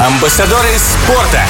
Амбассадоры 0.00 0.70
спорта 0.78 1.42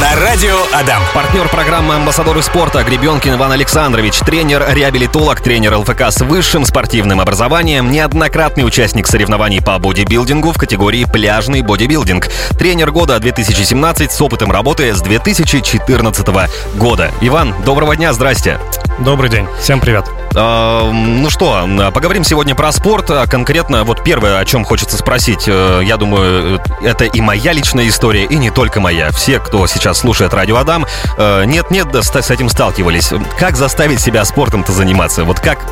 на 0.00 0.14
радио 0.24 0.56
Адам. 0.72 1.02
Партнер 1.12 1.48
программы 1.48 1.96
«Амбассадоры 1.96 2.40
спорта» 2.40 2.84
Гребенкин 2.84 3.34
Иван 3.34 3.50
Александрович, 3.50 4.20
тренер-реабилитолог, 4.20 5.40
тренер 5.40 5.78
ЛФК 5.78 6.02
с 6.02 6.20
высшим 6.20 6.64
спортивным 6.64 7.20
образованием, 7.20 7.90
неоднократный 7.90 8.64
участник 8.64 9.08
соревнований 9.08 9.60
по 9.60 9.76
бодибилдингу 9.80 10.52
в 10.52 10.58
категории 10.58 11.04
«Пляжный 11.04 11.62
бодибилдинг», 11.62 12.28
тренер 12.56 12.92
года 12.92 13.18
2017 13.18 14.12
с 14.12 14.20
опытом 14.22 14.52
работы 14.52 14.94
с 14.94 15.00
2014 15.00 16.28
года. 16.76 17.10
Иван, 17.20 17.56
доброго 17.64 17.96
дня, 17.96 18.12
здрасте. 18.12 18.60
Добрый 19.00 19.30
день, 19.30 19.48
всем 19.60 19.80
привет. 19.80 20.04
Э, 20.34 20.90
ну 20.92 21.28
что, 21.30 21.68
поговорим 21.92 22.24
сегодня 22.24 22.54
про 22.54 22.72
спорт. 22.72 23.10
А 23.10 23.26
конкретно, 23.26 23.84
вот 23.84 24.04
первое, 24.04 24.38
о 24.38 24.44
чем 24.44 24.64
хочется 24.64 24.96
спросить, 24.96 25.44
э, 25.46 25.82
я 25.84 25.96
думаю, 25.96 26.60
это 26.82 27.04
и 27.04 27.20
моя 27.20 27.52
личная 27.52 27.88
история, 27.88 28.24
и 28.24 28.36
не 28.36 28.50
только 28.50 28.80
моя. 28.80 29.10
Все, 29.10 29.38
кто 29.40 29.66
сейчас 29.66 29.98
слушает 29.98 30.34
радио 30.34 30.56
Адам, 30.56 30.86
э, 31.16 31.44
нет-нет, 31.44 31.94
с 31.94 32.30
этим 32.30 32.48
сталкивались. 32.48 33.12
Как 33.38 33.56
заставить 33.56 34.00
себя 34.00 34.24
спортом-то 34.24 34.72
заниматься? 34.72 35.24
Вот 35.24 35.40
как 35.40 35.66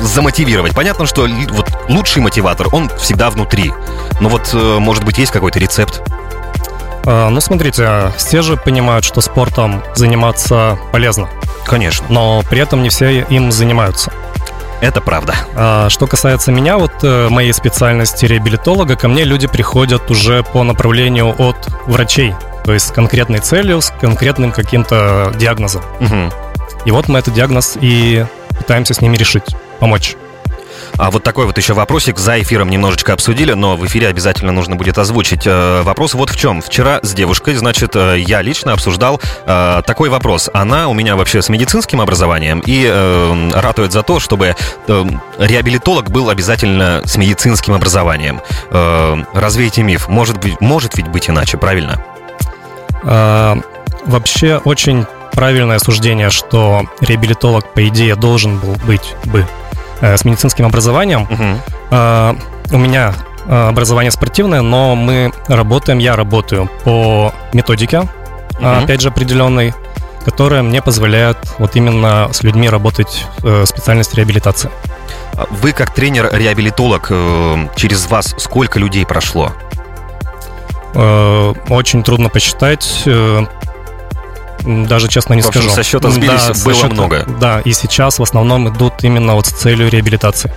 замотивировать? 0.00 0.74
Понятно, 0.74 1.06
что 1.06 1.26
вот 1.50 1.70
лучший 1.88 2.22
мотиватор, 2.22 2.68
он 2.72 2.90
всегда 2.98 3.30
внутри. 3.30 3.72
Но 4.20 4.28
вот, 4.28 4.50
э, 4.52 4.78
может 4.78 5.04
быть, 5.04 5.18
есть 5.18 5.32
какой-то 5.32 5.58
рецепт? 5.58 6.02
А, 7.06 7.28
Ну, 7.30 7.40
смотрите, 7.40 8.12
все 8.16 8.42
же 8.42 8.56
понимают, 8.56 9.04
что 9.04 9.20
спортом 9.20 9.82
заниматься 9.94 10.78
полезно, 10.92 11.28
Конечно, 11.66 12.06
но 12.08 12.42
при 12.48 12.60
этом 12.60 12.82
не 12.82 12.88
все 12.88 13.20
им 13.22 13.52
занимаются. 13.52 14.12
это 14.80 15.00
правда. 15.00 15.34
А 15.54 15.88
Что 15.88 16.06
касается 16.06 16.50
меня, 16.52 16.78
вот 16.78 16.92
э, 17.02 17.28
моей 17.28 17.52
специальности 17.52 18.24
реабилитолога, 18.26 18.96
ко 18.96 19.08
мне 19.08 19.24
люди 19.24 19.46
приходят 19.46 20.10
уже 20.10 20.42
по 20.42 20.62
направлению 20.64 21.34
от 21.38 21.56
врачей, 21.86 22.34
то 22.64 22.72
есть 22.72 22.88
с 22.88 22.90
конкретной 22.90 23.38
целью, 23.40 23.80
с 23.80 23.92
конкретным 24.00 24.52
каким-то 24.52 25.32
диагнозом. 25.36 25.82
Мгм. 26.00 26.32
И 26.86 26.90
вот 26.90 27.08
мы 27.08 27.18
этот 27.18 27.34
диагноз 27.34 27.76
и 27.80 28.24
пытаемся 28.56 28.94
с 28.94 29.00
ними 29.02 29.16
решить, 29.16 29.54
помочь. 29.80 30.16
А 31.00 31.10
вот 31.10 31.22
такой 31.22 31.46
вот 31.46 31.56
еще 31.56 31.72
вопросик 31.72 32.18
за 32.18 32.42
эфиром 32.42 32.68
немножечко 32.68 33.14
обсудили, 33.14 33.54
но 33.54 33.74
в 33.74 33.86
эфире 33.86 34.08
обязательно 34.08 34.52
нужно 34.52 34.76
будет 34.76 34.98
озвучить. 34.98 35.46
Э, 35.46 35.80
Вопрос 35.80 36.12
вот 36.12 36.28
в 36.28 36.36
чем. 36.36 36.60
Вчера 36.60 37.00
с 37.02 37.14
девушкой, 37.14 37.54
значит, 37.54 37.96
э, 37.96 38.18
я 38.18 38.42
лично 38.42 38.74
обсуждал 38.74 39.18
э, 39.46 39.80
такой 39.86 40.10
вопрос. 40.10 40.50
Она 40.52 40.88
у 40.88 40.92
меня 40.92 41.16
вообще 41.16 41.40
с 41.40 41.48
медицинским 41.48 42.02
образованием 42.02 42.62
и 42.66 42.86
ратует 43.54 43.92
за 43.92 44.02
то, 44.02 44.20
чтобы 44.20 44.56
реабилитолог 45.38 46.10
был 46.10 46.28
обязательно 46.28 47.00
с 47.06 47.16
медицинским 47.16 47.72
образованием. 47.72 48.42
Развейте 48.70 49.82
миф. 49.82 50.08
Может 50.08 50.38
быть, 50.38 50.60
может 50.60 50.96
ведь 50.96 51.08
быть 51.08 51.30
иначе, 51.30 51.56
правильно? 51.56 52.04
А, 53.04 53.58
Вообще 54.04 54.60
очень 54.64 55.06
правильное 55.32 55.78
суждение, 55.78 56.30
что 56.30 56.82
реабилитолог, 57.00 57.72
по 57.72 57.86
идее, 57.88 58.16
должен 58.16 58.58
был 58.58 58.74
быть 58.86 59.14
бы 59.24 59.46
с 60.00 60.24
медицинским 60.24 60.66
образованием. 60.66 61.26
А, 61.90 62.36
У 62.72 62.78
меня 62.78 63.14
а, 63.48 63.68
образование 63.68 64.10
спортивное, 64.12 64.60
но 64.62 64.94
мы 64.94 65.32
работаем, 65.48 65.98
я 65.98 66.14
работаю 66.16 66.68
по 66.84 67.32
методике, 67.52 68.02
Мгм. 68.60 68.84
опять 68.84 69.00
же, 69.00 69.08
определенной, 69.08 69.74
которая 70.24 70.62
мне 70.62 70.80
позволяет 70.82 71.38
вот 71.58 71.74
именно 71.76 72.28
с 72.32 72.42
людьми 72.42 72.68
работать 72.68 73.26
в 73.38 73.64
специальности 73.66 74.16
реабилитации. 74.16 74.70
Вы 75.50 75.72
как 75.72 75.94
тренер-реабилитолог, 75.94 77.06
э, 77.10 77.68
через 77.76 78.06
вас 78.08 78.34
сколько 78.38 78.78
людей 78.78 79.06
прошло? 79.06 79.52
Э, 80.94 81.54
Очень 81.68 82.02
трудно 82.02 82.28
посчитать. 82.28 83.02
Даже 84.64 85.08
честно 85.08 85.34
не 85.34 85.42
В 85.42 85.48
общем, 85.48 85.62
скажу. 85.62 85.74
со 85.74 85.82
счета 85.82 86.10
сбились, 86.10 86.46
Да, 86.48 86.64
было 86.64 86.74
счета- 86.74 86.88
много. 86.94 87.24
Да, 87.40 87.60
и 87.60 87.72
сейчас 87.72 88.18
в 88.18 88.22
основном 88.22 88.68
идут 88.68 88.94
именно 89.02 89.34
вот 89.34 89.46
с 89.46 89.50
целью 89.50 89.88
реабилитации. 89.90 90.52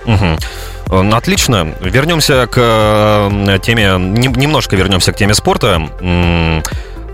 Ну, 0.86 1.16
Отлично. 1.16 1.74
Вернемся 1.80 2.46
к 2.46 3.30
теме, 3.62 3.84
нем- 3.98 4.34
немножко 4.34 4.76
вернемся 4.76 5.12
к 5.12 5.16
теме 5.16 5.34
спорта. 5.34 5.80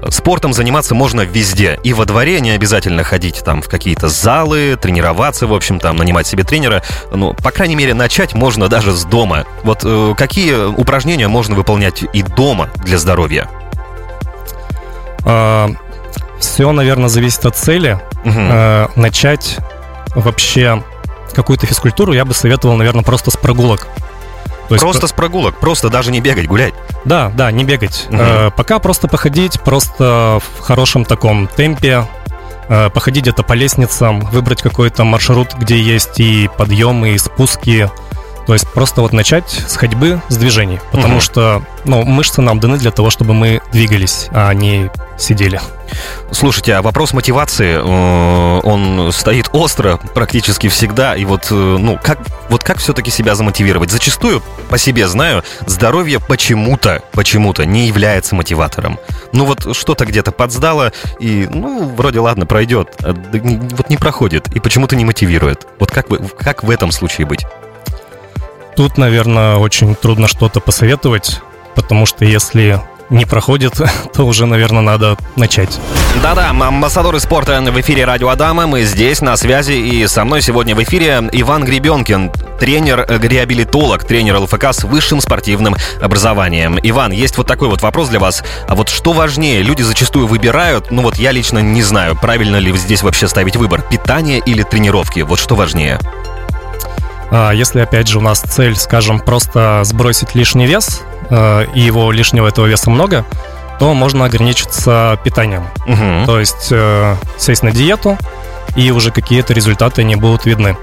Спортом 0.09 0.55
заниматься 0.55 0.95
можно 0.95 1.21
везде. 1.21 1.79
И 1.85 1.93
во 1.93 2.07
дворе 2.07 2.41
не 2.41 2.53
обязательно 2.53 3.05
ходить 3.05 3.43
там 3.45 3.61
в 3.61 3.69
какие-то 3.69 4.09
залы, 4.09 4.79
тренироваться, 4.81 5.47
в 5.47 5.53
общем, 5.53 5.79
там, 5.79 5.97
нанимать 5.97 6.27
себе 6.27 6.43
тренера. 6.43 6.83
Ну, 7.13 7.35
по 7.35 7.51
крайней 7.51 7.77
мере, 7.77 7.93
начать 7.93 8.33
можно 8.35 8.69
даже 8.69 8.93
с 8.93 9.05
дома. 9.05 9.45
Вот 9.63 9.81
э, 9.85 10.15
какие 10.17 10.55
упражнения 10.55 11.29
можно 11.29 11.55
выполнять 11.55 12.03
и 12.15 12.23
дома 12.23 12.71
для 12.83 12.97
здоровья? 12.97 13.47
Все, 16.41 16.71
наверное, 16.73 17.09
зависит 17.09 17.45
от 17.47 17.57
цели. 17.57 18.01
Э, 18.25 18.89
Начать 18.97 19.59
вообще 20.15 20.83
какую-то 21.35 21.67
физкультуру 21.67 22.13
я 22.13 22.25
бы 22.25 22.35
советовал, 22.35 22.77
наверное, 22.77 23.05
просто 23.05 23.31
с 23.31 23.37
прогулок. 23.37 23.87
То 24.69 24.75
есть 24.75 24.83
Просто 24.83 25.07
с 25.07 25.13
прогулок, 25.13 25.59
просто 25.59 25.89
даже 25.91 26.13
не 26.13 26.21
бегать, 26.21 26.47
гулять. 26.47 26.75
Да, 27.05 27.31
да, 27.35 27.51
не 27.51 27.65
бегать. 27.65 28.07
Э, 28.11 28.51
пока 28.57 28.79
просто 28.79 29.09
походить, 29.09 29.61
просто 29.61 30.41
в 30.41 30.61
хорошем 30.61 31.05
таком 31.05 31.49
темпе, 31.49 32.07
э, 32.69 32.89
походить 32.91 33.25
где-то 33.25 33.43
по 33.43 33.55
лестницам, 33.55 34.21
выбрать 34.21 34.63
какой-то 34.63 35.05
маршрут, 35.05 35.55
где 35.55 35.79
есть 35.81 36.21
и 36.21 36.49
подъемы, 36.57 37.11
и 37.11 37.19
спуски. 37.19 37.91
То 38.47 38.55
есть 38.55 38.67
просто 38.73 39.01
вот 39.01 39.13
начать 39.13 39.49
с 39.49 39.77
ходьбы, 39.77 40.21
с 40.29 40.37
движений. 40.37 40.81
Потому 40.91 41.15
Мгм. 41.15 41.21
что 41.21 41.63
ну, 41.85 42.03
мышцы 42.05 42.41
нам 42.41 42.61
даны 42.61 42.79
для 42.79 42.91
того, 42.91 43.11
чтобы 43.11 43.35
мы 43.35 43.61
двигались, 43.73 44.29
а 44.33 44.53
не 44.53 44.91
сидели. 45.19 45.61
Слушайте, 46.31 46.75
а 46.75 46.83
вопрос 46.83 47.13
мотивации, 47.13 47.75
э, 47.77 48.61
он 48.63 49.11
стоит 49.13 49.51
остро 49.53 49.99
практически 50.15 50.69
всегда. 50.69 51.17
И 51.17 51.25
вот, 51.25 51.49
э, 51.51 51.55
ну, 51.55 51.99
как, 52.03 52.21
вот 52.49 52.63
как 52.63 52.79
все-таки 52.79 53.11
себя 53.11 53.35
замотивировать? 53.35 53.91
Зачастую, 53.91 54.43
по 54.69 54.79
себе 54.79 55.09
знаю, 55.09 55.43
здоровье 55.67 56.21
почему-то, 56.21 57.03
почему-то 57.13 57.67
не 57.67 57.87
является 57.87 58.35
мотиватором. 58.35 58.99
Ну 59.33 59.45
вот 59.45 59.77
что-то 59.77 60.07
где-то 60.07 60.33
подсдало, 60.33 60.93
и, 61.19 61.49
ну, 61.51 61.89
вроде 61.97 62.21
ладно, 62.21 62.47
пройдет. 62.47 62.95
а 63.03 63.13
вот 63.13 63.91
не 63.91 63.97
проходит, 63.97 64.49
и 64.55 64.61
почему-то 64.61 64.97
не 64.97 65.05
мотивирует. 65.05 65.67
Вот 65.79 65.91
как, 65.91 66.09
вы, 66.09 66.19
как 66.19 66.63
в 66.63 66.71
этом 66.71 66.93
случае 66.93 67.27
быть? 67.27 67.45
Тут, 68.77 68.99
наверное, 68.99 69.57
очень 69.57 69.95
трудно 69.95 70.29
что-то 70.29 70.61
посоветовать, 70.61 71.41
потому 71.75 72.07
что 72.07 72.25
если 72.25 72.81
не 73.11 73.25
проходит, 73.25 73.75
то 74.15 74.25
уже, 74.25 74.47
наверное, 74.47 74.83
надо 74.83 75.17
начать. 75.37 75.79
Да-да, 76.23 76.51
амбассадоры 76.51 77.21
спорта 77.21 77.61
в 77.61 77.81
эфире 77.81 78.05
Радио 78.05 78.29
Адама. 78.29 78.67
Мы 78.67 78.83
здесь, 78.83 79.21
на 79.21 79.37
связи, 79.37 79.73
и 79.73 80.07
со 80.07 80.25
мной 80.25 80.43
сегодня 80.43 80.75
в 80.75 80.83
эфире 80.83 81.29
Иван 81.33 81.65
Гребенкин, 81.65 82.31
тренер-реабилитолог, 82.59 84.05
тренер 84.05 84.39
ЛФК 84.39 84.67
с 84.73 84.85
высшим 84.85 85.21
спортивным 85.21 85.77
образованием. 86.01 86.79
Иван, 86.83 87.13
есть 87.13 87.37
вот 87.37 87.47
такой 87.47 87.69
вот 87.69 87.83
вопрос 87.83 88.09
для 88.09 88.21
вас. 88.21 88.45
А 88.69 88.75
вот 88.75 88.89
что 88.89 89.13
важнее? 89.13 89.63
Люди 89.63 89.83
зачастую 89.83 90.27
выбирают, 90.27 90.91
ну 90.91 91.03
вот 91.03 91.17
я 91.17 91.33
лично 91.33 91.59
не 91.59 91.83
знаю, 91.83 92.17
правильно 92.17 92.57
ли 92.57 92.77
здесь 92.77 93.03
вообще 93.03 93.29
ставить 93.29 93.57
выбор, 93.57 93.83
питание 93.83 94.39
или 94.39 94.63
тренировки? 94.63 95.21
Вот 95.21 95.39
что 95.39 95.55
важнее? 95.55 95.99
А 97.31 97.53
Если, 97.53 97.81
опять 97.81 98.09
же, 98.09 98.19
у 98.19 98.21
нас 98.21 98.41
цель, 98.41 98.77
скажем, 98.77 99.21
просто 99.21 99.81
сбросить 99.85 100.35
лишний 100.35 100.67
вес, 100.67 101.03
э, 101.31 101.67
и 101.75 101.81
его 101.81 102.11
лишнего 102.13 102.49
этого 102.49 102.67
веса 102.67 102.91
много, 102.91 103.25
то 103.79 103.95
можно 103.95 104.25
ограничиться 104.25 105.19
питанием. 105.25 105.67
Мгм. 105.87 106.27
То 106.27 106.41
есть 106.41 106.69
э, 106.71 107.17
сесть 107.39 107.63
на 107.63 107.71
диету, 107.71 108.19
и 108.77 108.91
уже 108.91 109.11
какие-то 109.11 109.53
результаты 109.53 110.03
не 110.05 110.17
будут 110.17 110.45
видны. 110.45 110.77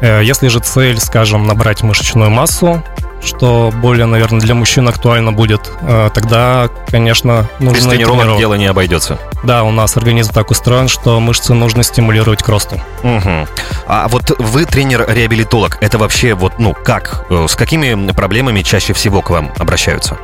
Э, 0.00 0.22
Если 0.22 0.48
же 0.48 0.60
цель, 0.60 0.98
скажем, 1.00 1.46
набрать 1.46 1.82
мышечную 1.82 2.30
массу, 2.30 2.82
что 3.24 3.72
более, 3.74 4.06
наверное, 4.06 4.40
для 4.40 4.54
мужчин 4.54 4.88
актуально 4.88 5.32
будет, 5.32 5.70
э, 5.82 6.10
тогда, 6.14 6.68
конечно, 6.88 7.48
нужно 7.58 7.76
Без 7.76 7.86
тренировок 7.86 8.18
тренировок. 8.20 8.38
дело 8.38 8.54
не 8.54 8.66
обойдется. 8.66 9.18
Да, 9.42 9.62
у 9.64 9.70
нас 9.70 9.96
организм 9.96 10.32
так 10.32 10.50
устроен, 10.50 10.88
что 10.88 11.18
мышцы 11.20 11.54
нужно 11.54 11.82
стимулировать 11.82 12.42
к 12.42 12.48
росту. 12.48 12.80
Мгм. 13.02 13.46
А 13.86 14.08
вот 14.08 14.30
вы 14.38 14.64
тренер-реабилитолог, 14.64 15.78
это 15.80 15.98
вообще 15.98 16.34
вот, 16.34 16.58
ну, 16.58 16.74
как? 16.74 17.26
Э, 17.30 17.46
С 17.48 17.54
какими 17.56 18.12
проблемами 18.12 18.62
чаще 18.62 18.92
всего 18.92 19.22
к 19.22 19.30
вам 19.30 19.52
обращаются? 19.58 20.16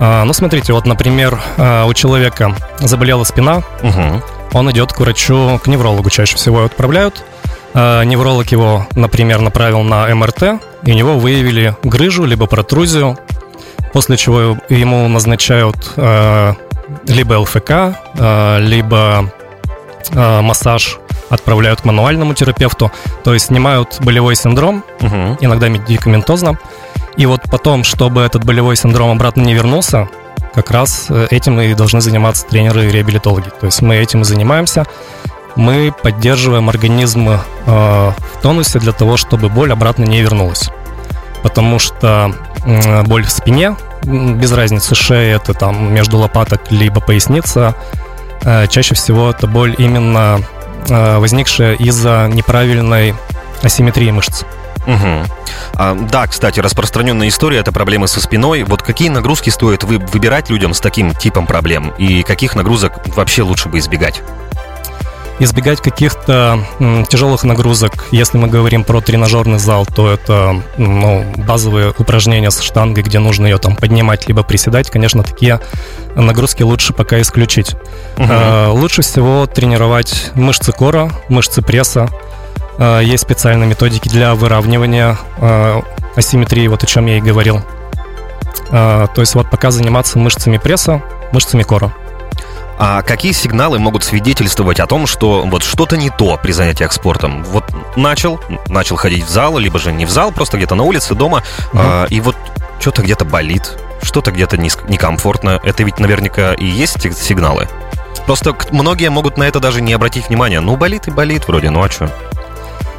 А, 0.00 0.24
Ну, 0.24 0.32
смотрите, 0.32 0.72
вот, 0.72 0.86
например, 0.86 1.38
а, 1.56 1.84
у 1.86 1.94
человека 1.94 2.54
заболела 2.80 3.24
спина, 3.24 3.62
Мгм. 3.82 4.22
он 4.52 4.70
идет 4.70 4.92
к 4.92 5.00
врачу, 5.00 5.60
к 5.62 5.66
неврологу 5.68 6.10
чаще 6.10 6.36
всего 6.36 6.56
его 6.58 6.66
отправляют. 6.66 7.24
Невролог 7.74 8.52
его, 8.52 8.86
например, 8.94 9.40
направил 9.40 9.80
на 9.82 10.06
МРТ, 10.14 10.60
и 10.84 10.92
у 10.92 10.94
него 10.94 11.18
выявили 11.18 11.76
грыжу, 11.82 12.24
либо 12.24 12.46
протрузию, 12.46 13.18
после 13.92 14.16
чего 14.16 14.58
ему 14.68 15.08
назначают 15.08 15.92
а, 15.96 16.54
либо 17.06 17.34
ЛФК, 17.34 17.70
а, 17.70 18.58
либо 18.58 19.32
а, 20.14 20.42
массаж, 20.42 20.98
отправляют 21.30 21.80
к 21.80 21.84
мануальному 21.84 22.34
терапевту, 22.34 22.92
то 23.24 23.32
есть 23.34 23.46
снимают 23.46 23.96
болевой 24.00 24.36
синдром, 24.36 24.84
Мгм. 25.00 25.38
иногда 25.40 25.68
медикаментозно. 25.68 26.58
И 27.16 27.26
вот 27.26 27.42
потом, 27.50 27.84
чтобы 27.84 28.22
этот 28.22 28.44
болевой 28.44 28.76
синдром 28.76 29.10
обратно 29.10 29.40
не 29.42 29.54
вернулся, 29.54 30.08
как 30.54 30.70
раз 30.70 31.06
э, 31.08 31.26
этим 31.30 31.60
и 31.60 31.74
должны 31.74 32.00
заниматься 32.00 32.46
тренеры 32.46 32.86
и 32.86 32.90
реабилитологи. 32.90 33.50
То 33.60 33.66
есть 33.66 33.82
мы 33.82 33.96
этим 33.96 34.22
и 34.22 34.24
занимаемся. 34.24 34.84
Мы 35.56 35.92
поддерживаем 36.02 36.68
организм 36.68 37.28
э, 37.28 37.36
в 37.66 38.40
тонусе 38.42 38.78
для 38.78 38.92
того, 38.92 39.16
чтобы 39.16 39.48
боль 39.48 39.72
обратно 39.72 40.04
не 40.04 40.20
вернулась. 40.20 40.70
Потому 41.42 41.78
что 41.78 42.34
э, 42.64 43.02
боль 43.04 43.24
в 43.24 43.30
спине, 43.30 43.76
без 44.02 44.52
разницы, 44.52 44.94
шея 44.94 45.36
это 45.36 45.54
там 45.54 45.92
между 45.92 46.18
лопаток 46.18 46.70
либо 46.70 47.00
поясница, 47.00 47.74
э, 48.42 48.66
чаще 48.68 48.94
всего 48.94 49.30
это 49.30 49.46
боль 49.46 49.74
именно 49.78 50.40
э, 50.88 51.18
возникшая 51.18 51.74
из-за 51.74 52.28
неправильной 52.32 53.14
асимметрии 53.62 54.10
мышц. 54.10 54.44
Угу. 54.86 55.24
А, 55.76 55.94
да, 55.94 56.26
кстати, 56.26 56.60
распространенная 56.60 57.28
история 57.28 57.58
это 57.58 57.72
проблемы 57.72 58.06
со 58.06 58.20
спиной. 58.20 58.64
Вот 58.64 58.82
какие 58.82 59.08
нагрузки 59.08 59.50
стоит 59.50 59.84
вы 59.84 59.98
выбирать 59.98 60.50
людям 60.50 60.74
с 60.74 60.80
таким 60.80 61.14
типом 61.14 61.46
проблем 61.46 61.92
и 61.96 62.22
каких 62.22 62.54
нагрузок 62.54 62.92
вообще 63.16 63.42
лучше 63.42 63.68
бы 63.68 63.78
избегать? 63.78 64.22
Избегать 65.38 65.80
каких-то 65.80 66.64
тяжелых 67.08 67.44
нагрузок. 67.44 68.06
Если 68.10 68.38
мы 68.38 68.48
говорим 68.48 68.84
про 68.84 69.00
тренажерный 69.00 69.58
зал, 69.58 69.86
то 69.86 70.10
это 70.10 70.62
ну, 70.76 71.24
базовые 71.36 71.92
упражнения 71.96 72.50
с 72.50 72.60
штангой, 72.60 73.02
где 73.02 73.18
нужно 73.18 73.46
ее 73.46 73.58
там 73.58 73.76
поднимать 73.76 74.28
либо 74.28 74.42
приседать. 74.42 74.90
Конечно, 74.90 75.22
такие 75.22 75.60
нагрузки 76.14 76.62
лучше 76.62 76.92
пока 76.92 77.20
исключить. 77.20 77.74
Угу. 78.16 78.26
Э, 78.28 78.68
лучше 78.68 79.02
всего 79.02 79.46
тренировать 79.46 80.30
мышцы 80.34 80.72
кора, 80.72 81.10
мышцы 81.28 81.62
пресса, 81.62 82.08
Э, 82.78 83.00
есть 83.02 83.22
специальные 83.22 83.68
методики 83.68 84.08
для 84.08 84.34
выравнивания 84.34 85.16
э, 85.38 85.82
асимметрии, 86.16 86.66
вот 86.68 86.82
о 86.82 86.86
чем 86.86 87.06
я 87.06 87.18
и 87.18 87.20
говорил. 87.20 87.62
То 88.70 89.12
есть 89.18 89.34
вот 89.34 89.50
пока 89.50 89.70
заниматься 89.70 90.18
мышцами 90.18 90.56
пресса, 90.56 91.02
мышцами 91.32 91.62
кора. 91.62 91.92
А 92.78 93.02
какие 93.02 93.32
сигналы 93.32 93.78
могут 93.78 94.02
свидетельствовать 94.02 94.80
о 94.80 94.86
том, 94.86 95.06
что 95.06 95.42
вот 95.46 95.62
что-то 95.62 95.96
не 95.96 96.10
то 96.10 96.38
при 96.42 96.52
занятиях 96.52 96.92
спортом? 96.92 97.44
Вот 97.44 97.64
начал, 97.96 98.40
начал 98.68 98.96
ходить 98.96 99.24
в 99.24 99.28
зал, 99.28 99.58
либо 99.58 99.78
же 99.78 99.92
не 99.92 100.06
в 100.06 100.10
зал, 100.10 100.32
просто 100.32 100.56
где-то 100.56 100.74
на 100.74 100.82
улице, 100.82 101.14
дома, 101.14 101.42
угу. 101.72 101.80
а, 101.80 102.06
и 102.06 102.20
вот 102.20 102.36
что-то 102.80 103.02
где-то 103.02 103.24
болит, 103.24 103.78
что-то 104.02 104.32
где-то 104.32 104.56
некомфортно. 104.56 105.60
Это 105.62 105.84
ведь 105.84 106.00
наверняка 106.00 106.54
и 106.54 106.66
есть 106.66 107.00
сигналы. 107.16 107.68
Просто 108.26 108.56
многие 108.70 109.10
могут 109.10 109.36
на 109.36 109.44
это 109.44 109.60
даже 109.60 109.80
не 109.80 109.92
обратить 109.92 110.28
внимания. 110.28 110.60
Ну, 110.60 110.76
болит 110.76 111.08
и 111.08 111.10
болит 111.10 111.46
вроде, 111.46 111.70
ну 111.70 111.82
а 111.82 111.90
что? 111.90 112.10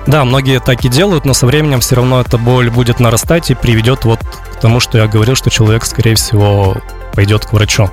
Да, 0.07 0.23
многие 0.23 0.59
так 0.59 0.85
и 0.85 0.89
делают, 0.89 1.25
но 1.25 1.33
со 1.33 1.47
временем 1.47 1.79
все 1.79 1.95
равно 1.95 2.21
эта 2.21 2.37
боль 2.37 2.69
будет 2.69 2.99
нарастать 2.99 3.49
и 3.49 3.55
приведет 3.55 4.05
вот 4.05 4.19
к 4.19 4.59
тому, 4.59 4.79
что 4.79 4.99
я 4.99 5.07
говорил, 5.07 5.35
что 5.35 5.49
человек, 5.49 5.83
скорее 5.83 6.15
всего, 6.15 6.77
пойдет 7.13 7.45
к 7.45 7.53
врачу. 7.53 7.89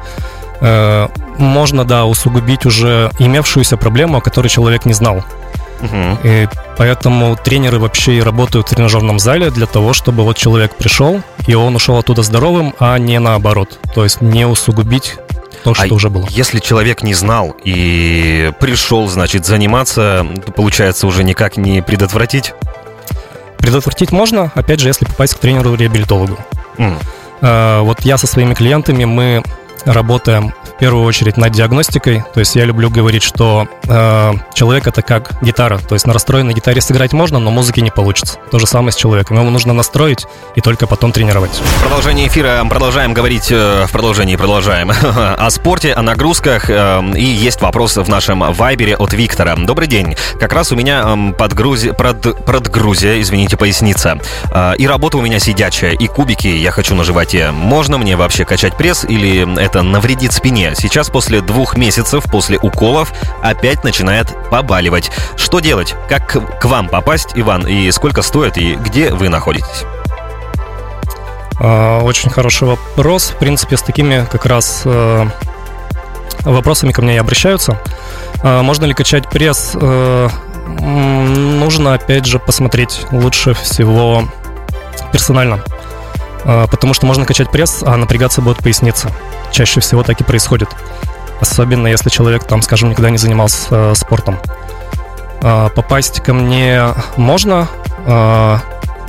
Э, 0.63 1.09
можно, 1.39 1.85
да, 1.85 2.05
усугубить 2.05 2.67
уже 2.67 3.11
имевшуюся 3.19 3.77
проблему, 3.77 4.19
о 4.19 4.21
которой 4.21 4.49
человек 4.49 4.87
не 4.87 4.93
знал. 4.93 5.25
Угу. 5.81 6.19
И 6.23 6.47
поэтому 6.79 7.37
тренеры 7.37 7.81
вообще 7.81 8.19
и 8.19 8.21
работают 8.21 8.69
в 8.69 8.71
тренажерном 8.71 9.19
зале 9.19 9.51
для 9.51 9.67
того, 9.67 9.93
чтобы 9.93 10.23
вот 10.23 10.37
человек 10.37 10.77
пришел, 10.77 11.21
и 11.49 11.55
он 11.55 11.75
ушел 11.75 11.99
оттуда 11.99 12.23
здоровым, 12.23 12.75
а 12.79 12.97
не 12.99 13.19
наоборот. 13.19 13.81
То 13.93 14.05
есть 14.05 14.21
не 14.21 14.47
усугубить 14.47 15.17
то, 15.65 15.75
что 15.75 15.85
а 15.85 15.95
уже 15.95 16.09
было. 16.11 16.27
Если 16.31 16.61
человек 16.61 17.03
не 17.03 17.15
знал 17.15 17.57
и 17.65 18.53
пришел, 18.61 19.09
значит, 19.09 19.45
заниматься, 19.45 20.25
то 20.47 20.53
получается 20.53 21.09
уже 21.09 21.25
никак 21.25 21.57
не 21.57 21.83
предотвратить? 21.83 22.55
Предотвратить 23.59 24.13
можно, 24.13 24.53
опять 24.55 24.79
же, 24.79 24.89
если 24.89 25.07
попасть 25.07 25.35
к 25.35 25.39
тренеру-реабилитологу. 25.39 26.39
Mm. 26.79 27.83
Вот 27.83 28.01
я 28.03 28.19
со 28.19 28.29
своими 28.29 28.55
клиентами, 28.55 29.05
мы 29.05 29.43
работаем 29.85 30.53
первую 30.83 31.05
очередь 31.05 31.37
над 31.37 31.53
диагностикой. 31.53 32.25
То 32.35 32.41
есть 32.41 32.57
я 32.57 32.65
люблю 32.65 32.91
говорить, 32.91 33.23
что 33.23 33.69
э, 33.85 34.33
человек 34.53 34.89
это 34.89 35.01
как 35.01 35.41
гитара. 35.41 35.79
То 35.79 35.95
есть 35.95 36.09
на 36.09 36.13
расстроенной 36.13 36.55
гитаре 36.55 36.81
сыграть 36.81 37.13
можно, 37.13 37.39
но 37.39 37.53
музыки 37.53 37.79
не 37.79 37.93
получится. 37.93 38.41
То 38.51 38.59
же 38.59 38.67
самое 38.67 38.91
с 38.91 38.97
человеком. 38.97 39.39
Ему 39.39 39.51
нужно 39.51 39.75
настроить 39.75 40.27
и 40.57 40.61
только 40.61 40.89
потом 40.89 41.13
тренировать. 41.13 41.63
Продолжение 41.83 42.27
эфира. 42.27 42.67
Продолжаем 42.69 43.15
говорить 43.15 43.47
э, 43.53 43.85
в 43.87 43.93
продолжении 43.93 44.35
продолжаем 44.35 44.91
о 45.05 45.49
спорте, 45.51 45.93
о 45.93 46.03
нагрузках. 46.03 46.69
Э, 46.69 47.01
и 47.15 47.25
есть 47.27 47.63
вопрос 47.63 47.97
в 47.97 48.09
нашем 48.09 48.53
вайбере 48.53 48.97
от 48.97 49.13
Виктора. 49.13 49.55
Добрый 49.55 49.87
день. 49.87 50.17
Как 50.41 50.53
раз 50.53 50.73
у 50.73 50.75
меня 50.75 51.05
э, 51.07 51.33
подгрузи, 51.35 51.93
прод, 51.93 52.45
продгрузия, 52.45 53.21
извините, 53.21 53.57
поясница. 53.57 54.19
Э, 54.53 54.75
и 54.77 54.89
работа 54.89 55.19
у 55.19 55.21
меня 55.21 55.39
сидячая, 55.39 55.93
и 55.93 56.09
кубики 56.09 56.49
я 56.49 56.73
хочу 56.73 56.97
на 56.97 57.05
животе. 57.05 57.53
Можно 57.53 57.99
мне 57.99 58.17
вообще 58.17 58.45
качать 58.45 58.77
пресс 58.77 59.05
или 59.05 59.63
это 59.63 59.72
навредит 59.81 60.33
спине? 60.33 60.75
Сейчас 60.77 61.09
после 61.09 61.41
двух 61.41 61.77
месяцев 61.79 62.25
после 62.25 62.59
уколов 62.59 63.13
опять 63.41 63.85
начинает 63.85 64.29
побаливать. 64.51 65.11
Что 65.37 65.61
делать? 65.61 65.95
Как 66.09 66.61
к 66.61 66.65
вам 66.67 66.89
попасть, 66.89 67.31
Иван? 67.37 67.67
И 67.67 67.91
сколько 67.93 68.21
стоит? 68.21 68.59
И 68.59 68.75
где 68.75 69.11
вы 69.13 69.31
находитесь? 69.31 69.85
А, 71.59 72.01
очень 72.01 72.29
хороший 72.29 72.69
вопрос. 72.69 73.31
В 73.31 73.39
принципе, 73.39 73.77
с 73.77 73.83
такими 73.83 74.27
как 74.31 74.47
раз 74.47 74.83
э, 74.85 75.27
вопросами 76.41 76.93
ко 76.93 77.03
мне 77.03 77.15
и 77.15 77.19
обращаются. 77.19 77.81
А, 78.43 78.63
можно 78.63 78.85
ли 78.85 78.95
качать 78.95 79.31
пресс? 79.31 79.73
Э, 79.75 80.29
нужно, 80.67 81.95
опять 81.95 82.27
же, 82.27 82.39
посмотреть 82.39 83.07
лучше 83.13 83.55
всего 83.55 84.25
персонально. 85.13 85.63
А, 86.45 86.67
потому 86.67 86.95
что 86.95 87.07
можно 87.07 87.25
качать 87.25 87.51
пресс, 87.51 87.83
а 87.83 87.97
напрягаться 87.97 88.41
будет 88.41 88.59
поясница 88.59 89.11
чаще 89.51 89.81
всего 89.81 90.03
так 90.03 90.21
и 90.21 90.25
происходит. 90.25 90.71
Особенно 91.41 91.87
если 91.89 92.09
человек, 92.09 92.45
там, 92.45 92.63
скажем, 92.63 92.91
никогда 92.91 93.11
не 93.11 93.19
занимался 93.19 93.67
э, 93.71 93.95
спортом. 93.95 94.39
Э, 95.43 95.69
попасть 95.75 96.21
ко 96.21 96.33
мне 96.33 96.83
можно. 97.17 97.69
Э, 98.07 98.59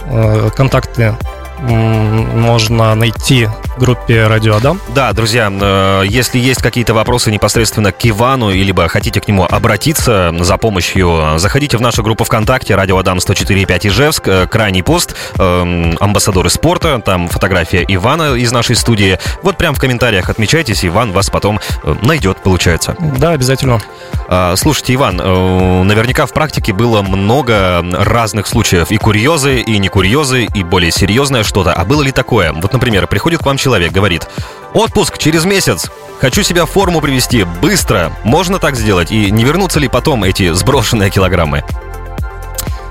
э, 0.06 0.50
контакты 0.56 1.15
можно 1.62 2.94
найти 2.95 3.47
в 3.75 3.79
группе 3.79 4.27
Радио 4.27 4.55
Адам. 4.55 4.79
Да, 4.93 5.11
друзья, 5.13 5.51
э, 5.51 6.03
если 6.05 6.37
есть 6.39 6.61
какие-то 6.61 6.93
вопросы 6.93 7.31
непосредственно 7.31 7.91
к 7.91 8.05
Ивану, 8.05 8.51
либо 8.51 8.87
хотите 8.87 9.19
к 9.19 9.27
нему 9.27 9.45
обратиться 9.49 10.33
за 10.39 10.57
помощью, 10.57 11.37
заходите 11.37 11.77
в 11.77 11.81
нашу 11.81 12.03
группу 12.03 12.23
ВКонтакте 12.23 12.75
Радио 12.75 12.97
Адам 12.97 13.17
104.5 13.17 13.87
Ижевск, 13.87 14.27
э, 14.27 14.47
крайний 14.47 14.83
пост, 14.83 15.15
э, 15.37 15.93
амбассадоры 15.99 16.49
спорта, 16.49 17.01
там 17.03 17.27
фотография 17.29 17.83
Ивана 17.87 18.35
из 18.35 18.51
нашей 18.51 18.75
студии. 18.75 19.19
Вот 19.41 19.57
прям 19.57 19.73
в 19.73 19.79
комментариях 19.79 20.29
отмечайтесь, 20.29 20.85
Иван 20.85 21.11
вас 21.11 21.29
потом 21.29 21.59
найдет, 22.01 22.37
получается. 22.37 22.95
Да, 23.18 23.31
обязательно. 23.31 23.81
А, 24.27 24.56
слушайте, 24.56 24.94
Иван, 24.95 25.18
наверняка 25.18 26.25
в 26.25 26.33
практике 26.33 26.73
было 26.73 27.01
много 27.01 27.83
разных 27.94 28.47
случаев, 28.47 28.92
и 28.92 28.97
курьезы, 28.97 29.59
и 29.59 29.77
не 29.77 29.89
курьезы, 29.89 30.45
и 30.45 30.63
более 30.63 30.92
серьезное 30.92 31.44
что-то. 31.44 31.73
А 31.73 31.85
было 31.85 32.01
ли 32.01 32.11
такое? 32.11 32.53
Вот, 32.53 32.71
например, 32.73 33.07
приходит 33.07 33.42
к 33.42 33.45
вам 33.45 33.57
человек, 33.63 33.93
говорит, 33.93 34.27
отпуск 34.73 35.17
через 35.17 35.45
месяц, 35.45 35.89
хочу 36.19 36.43
себя 36.43 36.65
в 36.65 36.69
форму 36.69 36.99
привести, 36.99 37.43
быстро, 37.43 38.11
можно 38.23 38.59
так 38.59 38.75
сделать? 38.75 39.11
И 39.11 39.31
не 39.31 39.45
вернутся 39.45 39.79
ли 39.79 39.87
потом 39.87 40.25
эти 40.25 40.51
сброшенные 40.51 41.09
килограммы? 41.09 41.63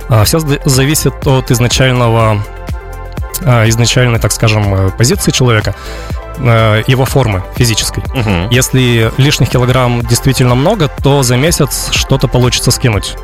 А, 0.08 0.24
Все 0.24 0.38
зависит 0.64 1.26
от 1.26 1.50
изначального, 1.50 2.42
а, 3.44 3.68
изначальной, 3.68 4.18
так 4.18 4.32
скажем, 4.32 4.74
э, 4.74 4.90
позиции 4.90 5.30
человека 5.30 5.74
э, 6.38 6.82
его 6.86 7.04
формы 7.04 7.42
физической. 7.54 8.00
Угу. 8.00 8.48
Если 8.50 9.12
лишних 9.18 9.50
килограмм 9.50 10.00
действительно 10.02 10.54
много, 10.54 10.88
то 10.88 11.22
за 11.22 11.36
месяц 11.36 11.90
что-то 11.92 12.28
получится 12.28 12.70
скинуть. 12.70 13.14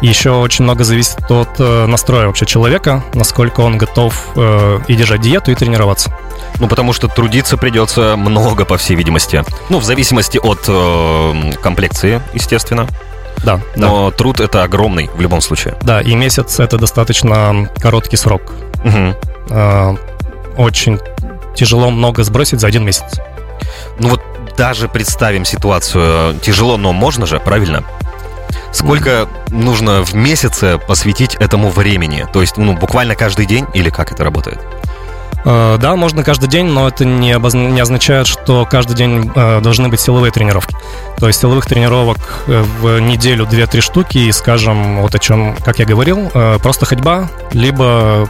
Еще 0.00 0.30
очень 0.30 0.64
много 0.64 0.84
зависит 0.84 1.30
от 1.30 1.58
э, 1.58 1.86
настроя 1.86 2.26
вообще 2.26 2.46
человека, 2.46 3.02
насколько 3.14 3.60
он 3.60 3.76
готов 3.76 4.14
и 4.36 4.94
держать 4.94 5.20
диету, 5.20 5.50
и 5.50 5.54
тренироваться. 5.54 6.12
Ну, 6.58 6.68
потому 6.68 6.92
что 6.92 7.08
трудиться 7.08 7.56
придется 7.56 8.16
много, 8.16 8.64
по 8.64 8.76
всей 8.76 8.96
видимости. 8.96 9.44
Ну, 9.68 9.78
в 9.78 9.84
зависимости 9.84 10.38
от 10.38 10.60
э, 10.68 11.52
комплекции, 11.62 12.20
естественно. 12.34 12.86
Да. 13.44 13.60
Но 13.76 14.10
да. 14.10 14.16
труд 14.16 14.40
это 14.40 14.62
огромный 14.62 15.10
в 15.14 15.20
любом 15.20 15.40
случае. 15.40 15.76
Да, 15.82 16.00
и 16.00 16.14
месяц 16.14 16.60
это 16.60 16.78
достаточно 16.78 17.68
короткий 17.80 18.16
срок. 18.16 18.42
Угу. 18.84 19.14
Э, 19.50 19.96
очень 20.56 21.00
тяжело 21.54 21.90
много 21.90 22.22
сбросить 22.22 22.60
за 22.60 22.66
один 22.68 22.84
месяц. 22.84 23.20
Ну 23.98 24.10
вот 24.10 24.22
даже 24.56 24.88
представим 24.88 25.44
ситуацию. 25.44 26.38
Тяжело, 26.40 26.76
но 26.76 26.92
можно 26.92 27.26
же, 27.26 27.40
правильно? 27.40 27.84
Сколько 28.72 29.28
нужно 29.50 30.02
в 30.02 30.14
месяце 30.14 30.78
посвятить 30.78 31.34
этому 31.36 31.68
времени? 31.68 32.26
То 32.32 32.40
есть, 32.40 32.56
ну, 32.56 32.74
буквально 32.74 33.14
каждый 33.14 33.46
день 33.46 33.66
или 33.74 33.90
как 33.90 34.12
это 34.12 34.24
работает? 34.24 34.60
Э, 35.44 35.76
Да, 35.80 35.96
можно 35.96 36.22
каждый 36.22 36.48
день, 36.48 36.66
но 36.66 36.88
это 36.88 37.04
не, 37.04 37.32
обоз- 37.32 37.56
не 37.56 37.80
означает, 37.80 38.26
что 38.26 38.64
каждый 38.64 38.94
день 38.94 39.30
э, 39.34 39.60
должны 39.60 39.88
быть 39.88 40.00
силовые 40.00 40.30
тренировки. 40.30 40.76
То 41.18 41.26
есть 41.26 41.40
силовых 41.40 41.66
тренировок 41.66 42.18
э, 42.46 42.62
в 42.80 42.98
неделю 43.00 43.44
2-3 43.46 43.80
штуки, 43.80 44.18
и, 44.18 44.32
скажем, 44.32 45.00
вот 45.02 45.14
о 45.14 45.18
чем, 45.18 45.56
как 45.64 45.78
я 45.78 45.84
говорил, 45.84 46.30
просто 46.62 46.86
ходьба, 46.86 47.28
либо 47.52 48.28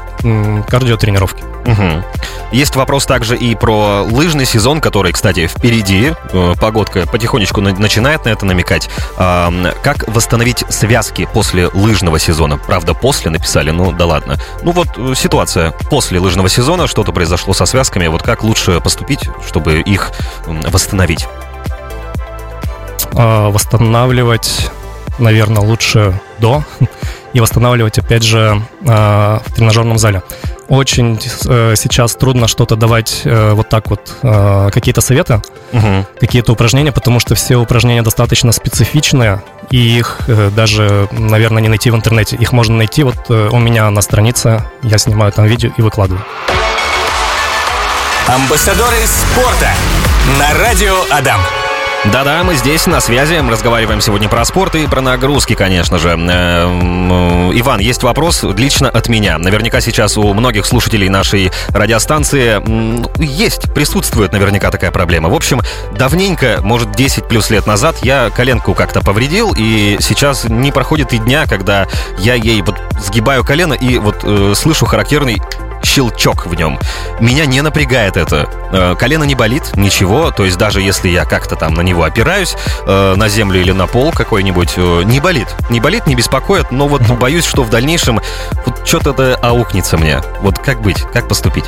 кардиотренировки. 0.68 1.51
Мгм. 1.64 2.04
Есть 2.50 2.76
вопрос 2.76 3.06
также 3.06 3.36
и 3.36 3.54
про 3.54 4.02
лыжный 4.02 4.44
сезон, 4.44 4.80
который, 4.80 5.12
кстати, 5.12 5.46
впереди. 5.46 6.12
Э, 6.32 6.54
Погодка 6.60 7.06
потихонечку 7.06 7.60
на- 7.60 7.72
начинает 7.72 8.24
на 8.24 8.30
это 8.30 8.44
намекать. 8.44 8.90
Как 9.16 10.06
восстановить 10.08 10.64
связки 10.68 11.28
после 11.32 11.68
лыжного 11.68 12.18
сезона? 12.18 12.58
Правда, 12.58 12.94
после 12.94 13.30
написали, 13.30 13.70
ну 13.70 13.92
да 13.92 14.06
ладно. 14.06 14.36
Ну 14.62 14.72
вот 14.72 14.88
э, 14.96 15.14
ситуация 15.16 15.72
после 15.90 16.18
лыжного 16.18 16.48
сезона, 16.48 16.86
что-то 16.86 17.12
произошло 17.12 17.54
со 17.54 17.64
связками. 17.64 18.06
Вот 18.08 18.22
как 18.22 18.42
лучше 18.42 18.80
поступить, 18.80 19.28
чтобы 19.46 19.80
их 19.80 20.10
восстановить? 20.46 21.26
А, 23.14 23.50
Восстанавливать, 23.50 24.70
наверное, 25.18 25.62
лучше 25.62 26.18
до, 26.38 26.64
и 27.32 27.40
восстанавливать, 27.40 27.98
опять 27.98 28.22
же, 28.22 28.60
а, 28.86 29.40
в 29.46 29.52
тренажерном 29.52 29.98
зале. 29.98 30.22
Очень 30.68 31.18
э, 31.46 31.74
сейчас 31.76 32.14
трудно 32.14 32.48
что-то 32.48 32.76
давать 32.76 33.22
э, 33.24 33.52
вот 33.52 33.68
так 33.68 33.90
вот, 33.90 34.12
э, 34.22 34.70
какие-то 34.72 35.00
советы, 35.00 35.42
Мгм. 35.72 36.06
какие-то 36.20 36.52
упражнения, 36.52 36.92
потому 36.92 37.20
что 37.20 37.34
все 37.34 37.56
упражнения 37.56 38.02
достаточно 38.02 38.52
специфичные, 38.52 39.42
и 39.70 39.76
их 39.78 40.18
э, 40.28 40.50
даже, 40.54 41.08
наверное, 41.12 41.62
не 41.62 41.68
найти 41.68 41.90
в 41.90 41.94
интернете. 41.94 42.36
Их 42.36 42.52
можно 42.52 42.76
найти 42.76 43.02
вот 43.02 43.16
э, 43.28 43.48
у 43.50 43.58
меня 43.58 43.90
на 43.90 44.00
странице, 44.02 44.62
я 44.82 44.98
снимаю 44.98 45.32
там 45.32 45.46
видео 45.46 45.70
и 45.76 45.82
выкладываю. 45.82 46.24
Амбассадоры 48.28 48.96
спорта 49.06 49.70
на 50.38 50.58
радио 50.58 50.94
Адам. 51.10 51.40
Да-да, 52.10 52.42
мы 52.42 52.56
здесь 52.56 52.88
на 52.88 53.00
связи, 53.00 53.38
мы 53.40 53.52
разговариваем 53.52 54.00
сегодня 54.00 54.28
про 54.28 54.44
спорт 54.44 54.74
и 54.74 54.88
про 54.88 55.00
нагрузки, 55.00 55.54
конечно 55.54 56.00
же. 56.00 56.08
Эм, 56.08 57.52
Иван, 57.56 57.78
есть 57.78 58.02
вопрос 58.02 58.42
лично 58.42 58.88
от 58.88 59.08
меня. 59.08 59.38
Наверняка 59.38 59.80
сейчас 59.80 60.18
у 60.18 60.34
многих 60.34 60.66
слушателей 60.66 61.08
нашей 61.08 61.52
радиостанции 61.68 62.60
есть, 63.22 63.72
присутствует 63.72 64.32
наверняка 64.32 64.72
такая 64.72 64.90
проблема. 64.90 65.28
В 65.28 65.34
общем, 65.34 65.60
давненько, 65.96 66.58
может 66.60 66.90
10 66.90 67.28
плюс 67.28 67.50
лет 67.50 67.68
назад, 67.68 67.94
я 68.02 68.30
коленку 68.30 68.74
как-то 68.74 69.00
повредил, 69.00 69.54
и 69.56 69.98
сейчас 70.00 70.44
не 70.48 70.72
проходит 70.72 71.12
и 71.12 71.18
дня, 71.18 71.46
когда 71.46 71.86
я 72.18 72.34
ей 72.34 72.62
вот 72.62 72.74
сгибаю 72.98 73.44
колено 73.44 73.74
и 73.74 73.98
вот 73.98 74.24
э, 74.24 74.54
слышу 74.56 74.86
характерный 74.86 75.40
щелчок 75.84 76.46
в 76.46 76.54
нем. 76.54 76.78
Меня 77.20 77.46
не 77.46 77.60
напрягает 77.60 78.16
это. 78.16 78.48
Э, 78.72 78.94
Колено 78.98 79.24
не 79.24 79.34
болит, 79.34 79.72
ничего. 79.76 80.30
То 80.30 80.44
есть 80.44 80.58
даже 80.58 80.80
если 80.80 81.08
я 81.08 81.24
как-то 81.24 81.56
там 81.56 81.74
на 81.74 81.80
него 81.82 82.04
опираюсь, 82.04 82.54
э, 82.86 83.14
на 83.16 83.28
землю 83.28 83.60
или 83.60 83.72
на 83.72 83.86
пол 83.86 84.12
какой-нибудь, 84.12 84.74
э, 84.76 85.02
не 85.04 85.20
болит. 85.20 85.48
Не 85.70 85.80
болит, 85.80 86.06
не 86.06 86.14
беспокоит, 86.14 86.70
но 86.70 86.88
вот 86.88 87.02
боюсь, 87.02 87.44
что 87.46 87.62
в 87.62 87.70
дальнейшем 87.70 88.20
вот 88.66 88.86
что-то 88.86 89.10
это 89.10 89.36
аукнется 89.42 89.96
мне. 89.98 90.20
Вот 90.40 90.58
как 90.58 90.80
быть, 90.82 91.02
как 91.12 91.28
поступить? 91.28 91.64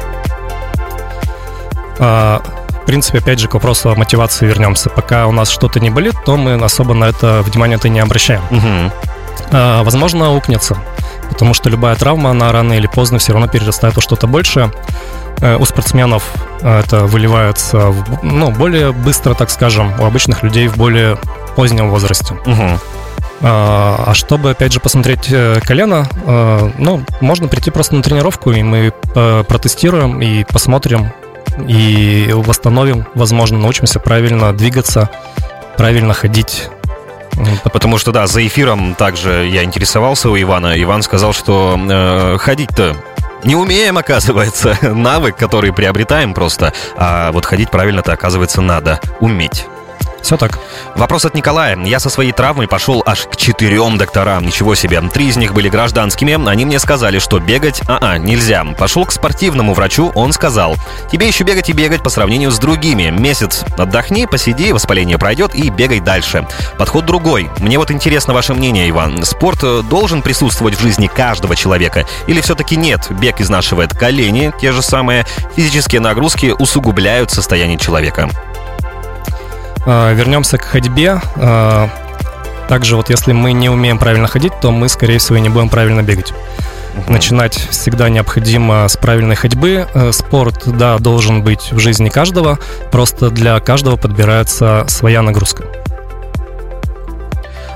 А, 1.99 2.42
В 2.83 2.87
принципе, 2.87 3.18
опять 3.18 3.38
же, 3.38 3.49
к 3.49 3.54
вопросу 3.54 3.90
о 3.90 3.94
мотивации 3.94 4.44
вернемся. 4.47 4.90
Пока 4.90 5.26
у 5.26 5.33
нас 5.33 5.49
что-то 5.49 5.80
не 5.80 5.88
болит, 5.90 6.14
то 6.26 6.37
мы 6.37 6.54
особо 6.62 6.92
на 6.92 7.06
это 7.06 7.40
внимание-то 7.42 7.88
не 7.88 8.00
обращаем. 8.00 8.42
Мгм. 8.50 8.92
А, 9.52 9.83
Возможно, 9.83 10.26
аукнется, 10.28 10.76
потому 11.28 11.54
что 11.54 11.71
любая 11.71 11.97
травма, 11.97 12.31
она 12.31 12.52
рано 12.52 12.75
или 12.75 12.87
поздно 12.87 13.19
все 13.19 13.33
равно 13.33 13.49
перерастает 13.49 13.97
во 13.97 14.02
что-то 14.02 14.26
большее. 14.26 14.71
Э, 15.40 15.57
У 15.57 15.64
спортсменов 15.64 16.25
э, 16.61 16.81
это 16.81 17.07
выливается 17.07 17.90
в, 17.90 18.23
ну, 18.23 18.50
более 18.50 18.93
быстро, 18.93 19.35
так 19.35 19.50
скажем, 19.50 19.93
у 20.00 20.04
обычных 20.04 20.43
людей 20.43 20.69
в 20.69 20.76
более 20.76 21.19
позднем 21.57 21.90
возрасте. 21.90 22.35
Мгм. 22.47 22.78
А 23.47 24.12
чтобы, 24.14 24.50
опять 24.50 24.73
же, 24.73 24.81
посмотреть 24.81 25.26
э, 25.31 25.61
колено, 25.61 26.09
ну, 26.78 27.02
можно 27.21 27.49
прийти 27.49 27.71
просто 27.71 27.95
на 27.95 28.02
тренировку, 28.02 28.52
и 28.52 28.62
мы 28.62 28.93
протестируем 29.12 30.23
и 30.23 30.45
посмотрим, 30.45 31.12
и 31.69 32.31
восстановим, 32.33 33.07
возможно, 33.14 33.59
научимся 33.59 34.00
правильно 34.00 34.52
двигаться, 34.52 35.11
правильно 35.76 36.14
ходить. 36.14 36.71
Потому 37.73 37.99
что, 37.99 38.12
да, 38.12 38.26
за 38.26 38.47
эфиром 38.47 38.95
также 38.95 39.49
я 39.49 39.64
интересовался 39.64 40.31
у 40.31 40.37
Ивана. 40.37 40.81
Иван 40.81 41.03
сказал, 41.03 41.33
что 41.33 41.79
э, 41.79 42.38
ходить-то 42.38 42.97
не 43.45 43.57
умеем, 43.57 43.99
оказывается. 43.99 44.79
Навык, 44.83 45.37
который 45.37 45.73
приобретаем 45.73 46.35
просто. 46.35 46.73
А 46.97 47.31
вот 47.33 47.45
ходить 47.45 47.71
правильно-то, 47.71 48.12
оказывается, 48.12 48.61
надо 48.61 49.00
уметь. 49.21 49.67
Все 50.25 50.38
так. 50.38 50.59
Вопрос 50.97 51.26
от 51.26 51.35
Николая. 51.35 51.78
Я 51.85 52.00
со 52.00 52.09
своей 52.09 52.33
травмой 52.33 52.66
пошел 52.66 53.02
аж 53.04 53.26
к 53.26 53.37
четырем 53.37 53.99
докторам. 53.99 54.47
Ничего 54.47 54.75
себе. 54.75 55.02
Три 55.02 55.28
из 55.28 55.37
них 55.37 55.52
были 55.52 55.69
гражданскими. 55.69 56.49
Они 56.49 56.64
мне 56.64 56.78
сказали, 56.78 57.19
что 57.19 57.40
бегать, 57.40 57.83
а-а, 57.88 58.16
нельзя. 58.16 58.64
Пошел 58.78 59.04
к 59.04 59.12
спортивному 59.12 59.75
врачу. 59.75 60.12
Он 60.14 60.33
сказал, 60.33 60.76
тебе 61.12 61.28
еще 61.28 61.45
бегать 61.45 61.69
и 61.69 61.75
бегать 61.75 62.02
по 62.02 62.09
сравнению 62.09 62.52
с 62.52 62.59
другими. 62.59 63.11
Месяц 63.11 63.64
отдохни, 63.76 64.25
посиди, 64.25 64.73
воспаление 64.73 65.19
пройдет 65.19 65.54
и 65.54 65.69
бегай 65.69 66.00
дальше. 66.00 66.49
Подход 66.78 67.04
другой. 67.04 67.50
Мне 67.59 67.76
вот 67.76 67.90
интересно 67.90 68.33
ваше 68.33 68.54
мнение, 68.54 68.88
Иван. 68.88 69.25
Спорт 69.25 69.62
э, 69.62 69.83
должен 69.83 70.23
присутствовать 70.23 70.75
в 70.75 70.81
жизни 70.81 71.07
каждого 71.07 71.54
человека? 71.54 72.07
Или 72.28 72.40
все-таки 72.40 72.76
нет? 72.76 73.09
Бег 73.11 73.43
изнашивает 73.43 73.93
колени, 73.93 74.54
те 74.59 74.73
же 74.73 74.81
самые. 74.81 75.26
Физические 75.54 76.00
нагрузки 76.00 76.54
усугубляют 76.59 77.31
состояние 77.31 77.76
человека. 77.76 78.31
А, 79.87 80.12
Вернемся 80.12 80.59
к 80.59 80.62
ходьбе. 80.62 81.21
А, 81.37 81.88
Также 82.69 82.97
вот 82.97 83.11
если 83.11 83.33
мы 83.33 83.53
не 83.53 83.69
умеем 83.69 83.99
правильно 83.99 84.26
ходить, 84.26 84.53
то 84.61 84.71
мы, 84.71 84.88
скорее 84.88 85.19
всего, 85.19 85.38
не 85.38 85.49
будем 85.49 85.69
правильно 85.69 86.03
бегать. 86.03 86.33
Начинать 87.09 87.55
всегда 87.71 88.09
необходимо 88.09 88.87
с 88.88 88.97
правильной 88.97 89.35
ходьбы. 89.35 89.87
Э, 89.95 90.12
Спорт, 90.12 90.62
да, 90.67 90.99
должен 90.99 91.43
быть 91.43 91.73
в 91.73 91.79
жизни 91.79 92.09
каждого, 92.09 92.59
просто 92.93 93.31
для 93.31 93.59
каждого 93.61 93.97
подбирается 93.97 94.85
своя 94.88 95.21
нагрузка. 95.21 95.64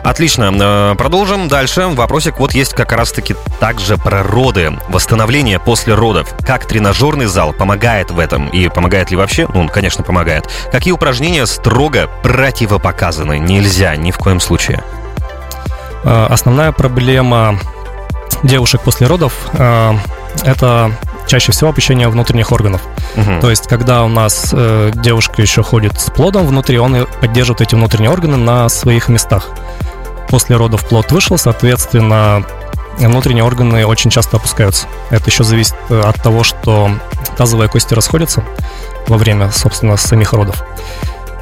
Отлично. 0.09 0.51
Э, 0.59 0.95
Продолжим 0.97 1.49
дальше. 1.49 1.87
Вопросик 1.89 2.39
вот 2.39 2.55
есть 2.55 2.73
как 2.73 2.93
раз-таки 2.93 3.37
также 3.61 3.99
про 3.99 4.23
роды. 4.23 4.79
Восстановление 4.89 5.59
после 5.59 5.93
родов. 5.95 6.35
Как 6.47 6.65
тренажерный 6.67 7.27
зал 7.27 7.53
помогает 7.53 8.11
в 8.11 8.19
этом? 8.19 8.49
И 8.49 8.71
помогает 8.71 9.11
ли 9.11 9.19
вообще? 9.19 9.47
Ну, 9.53 9.61
он, 9.61 9.69
конечно, 9.69 10.03
помогает. 10.03 10.49
Какие 10.73 10.93
упражнения 10.93 11.45
строго 11.45 12.09
противопоказаны? 12.23 13.39
Нельзя 13.39 13.97
ни 13.97 14.11
в 14.11 14.17
коем 14.17 14.41
случае. 14.41 14.83
Э, 16.05 16.27
Основная 16.31 16.73
проблема 16.73 17.59
девушек 18.43 18.81
после 18.81 19.09
родов 19.09 19.35
э, 19.53 19.93
это 20.45 20.91
чаще 21.27 21.53
всего 21.53 21.69
опущение 21.69 22.09
внутренних 22.09 22.51
органов. 22.51 22.81
Мгм. 23.15 23.41
То 23.41 23.51
есть, 23.51 23.67
когда 23.67 24.05
у 24.05 24.09
нас 24.09 24.51
э, 24.53 24.91
девушка 24.95 25.43
еще 25.43 25.63
ходит 25.63 26.01
с 26.01 26.11
плодом 26.11 26.47
внутри, 26.47 26.79
он 26.79 27.07
поддерживает 27.21 27.61
эти 27.61 27.75
внутренние 27.75 28.11
органы 28.11 28.39
на 28.39 28.71
своих 28.71 29.09
местах. 29.11 29.51
После 30.29 30.57
родов 30.57 30.87
плод 30.87 31.11
вышел, 31.11 31.39
соответственно, 31.39 32.45
внутренние 32.99 33.45
органы 33.45 33.87
очень 33.87 34.11
часто 34.11 34.37
опускаются. 34.37 34.87
Это 35.11 35.31
еще 35.31 35.45
зависит 35.45 35.75
э, 35.89 36.01
от 36.01 36.23
того, 36.23 36.45
что 36.45 36.91
тазовые 37.37 37.69
кости 37.69 37.95
расходятся 37.95 38.45
во 39.07 39.17
время, 39.17 39.51
собственно, 39.51 39.97
самих 39.97 40.33
родов. 40.33 40.63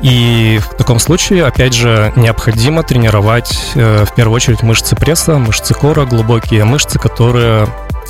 И 0.03 0.61
в 0.63 0.77
таком 0.77 0.99
случае, 0.99 1.45
опять 1.47 1.73
же, 1.73 2.13
необходимо 2.17 2.83
тренировать 2.83 3.73
э, 3.75 4.05
в 4.05 4.15
первую 4.15 4.37
очередь 4.37 4.63
мышцы 4.63 4.95
пресса, 4.95 5.39
мышцы 5.39 5.75
кора, 5.75 6.05
глубокие 6.05 6.65
мышцы, 6.65 6.99
которые 6.99 7.67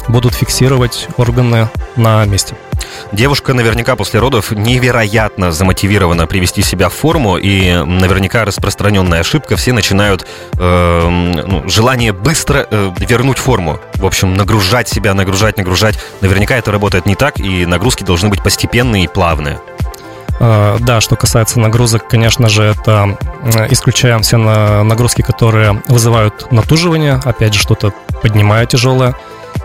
будут 0.08 0.34
фиксировать 0.34 1.08
органы 1.16 1.68
на 1.96 2.24
месте. 2.24 2.54
Девушка 3.12 3.52
наверняка 3.54 3.96
после 3.96 4.20
родов 4.20 4.50
невероятно 4.52 5.52
замотивирована 5.52 6.26
привести 6.26 6.62
себя 6.62 6.88
в 6.88 6.94
форму, 6.94 7.36
и 7.36 7.72
наверняка 7.84 8.44
распространенная 8.44 9.20
ошибка, 9.20 9.56
все 9.56 9.72
начинают 9.72 10.26
э, 10.58 11.08
ну, 11.08 11.68
желание 11.68 12.12
быстро 12.12 12.66
э, 12.70 12.92
вернуть 12.98 13.38
форму. 13.38 13.80
В 13.94 14.06
общем, 14.06 14.34
нагружать 14.34 14.88
себя, 14.88 15.14
нагружать, 15.14 15.56
нагружать. 15.58 15.98
Наверняка 16.20 16.56
это 16.56 16.72
работает 16.72 17.06
не 17.06 17.14
так, 17.14 17.38
и 17.40 17.66
нагрузки 17.66 18.02
должны 18.04 18.28
быть 18.28 18.42
постепенные 18.42 19.04
и 19.04 19.08
плавные. 19.08 19.60
Э, 20.40 20.76
Да, 20.80 21.00
что 21.00 21.16
касается 21.16 21.60
нагрузок, 21.60 22.08
конечно 22.08 22.48
же, 22.48 22.62
это 22.62 23.16
исключаем 23.70 24.22
все 24.22 24.36
на- 24.36 24.82
нагрузки, 24.84 25.22
которые 25.22 25.82
вызывают 25.88 26.50
натуживание, 26.52 27.20
опять 27.24 27.54
же, 27.54 27.60
что-то 27.60 27.92
поднимая 28.22 28.66
тяжелое. 28.66 29.14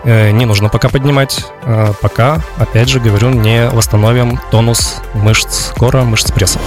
Э, 0.04 0.30
Не 0.30 0.46
нужно 0.46 0.68
пока 0.68 0.88
поднимать, 0.88 1.44
э, 1.64 1.92
пока, 2.00 2.38
опять 2.58 2.88
же, 2.88 3.00
говорю, 3.00 3.30
не 3.30 3.68
восстановим 3.68 4.38
тонус 4.50 5.00
мышц 5.14 5.70
кора, 5.76 6.02
мышц 6.02 6.30
пресса. 6.32 6.58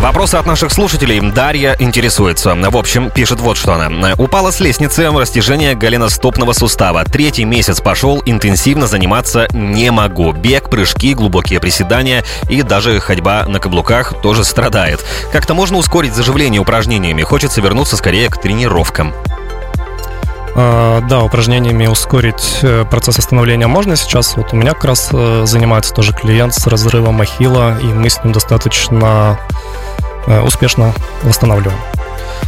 Вопросы 0.00 0.34
от 0.34 0.44
наших 0.44 0.70
слушателей. 0.72 1.20
Дарья 1.20 1.76
интересуется. 1.78 2.54
В 2.54 2.76
общем, 2.76 3.10
пишет 3.10 3.40
вот 3.40 3.56
что 3.56 3.72
она. 3.74 4.12
Упала 4.18 4.50
с 4.50 4.60
лестницы 4.60 5.10
растяжение 5.10 5.74
голеностопного 5.74 6.52
сустава. 6.52 7.04
Третий 7.04 7.44
месяц 7.44 7.80
пошел, 7.80 8.22
интенсивно 8.26 8.86
заниматься 8.86 9.46
не 9.52 9.90
могу. 9.90 10.32
Бег, 10.32 10.68
прыжки, 10.68 11.14
глубокие 11.14 11.58
приседания 11.60 12.22
и 12.50 12.62
даже 12.62 13.00
ходьба 13.00 13.44
на 13.46 13.60
каблуках 13.60 14.20
тоже 14.20 14.44
страдает. 14.44 15.02
Как-то 15.32 15.54
можно 15.54 15.78
ускорить 15.78 16.14
заживление 16.14 16.60
упражнениями. 16.60 17.22
Хочется 17.22 17.62
вернуться 17.62 17.96
скорее 17.96 18.28
к 18.28 18.36
тренировкам. 18.36 19.14
А, 20.56 21.00
да, 21.00 21.22
упражнениями 21.22 21.86
ускорить 21.86 22.60
э, 22.62 22.84
процесс 22.88 23.18
восстановления 23.18 23.66
можно 23.66 23.96
сейчас. 23.96 24.36
Вот 24.36 24.52
у 24.52 24.56
меня 24.56 24.72
как 24.72 24.84
раз 24.84 25.08
э, 25.12 25.42
занимается 25.46 25.92
тоже 25.92 26.12
клиент 26.12 26.54
с 26.54 26.66
разрывом 26.66 27.20
ахилла, 27.20 27.78
и 27.80 27.86
мы 27.86 28.08
с 28.08 28.22
ним 28.22 28.32
достаточно 28.32 29.38
Э, 30.26 30.40
успешно 30.40 30.94
восстанавливаем. 31.22 31.78